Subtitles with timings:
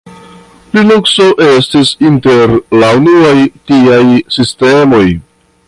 [0.77, 2.55] Linukso estis inter
[2.85, 3.37] la unuaj
[3.73, 4.03] tiaj
[4.39, 5.05] sistemoj.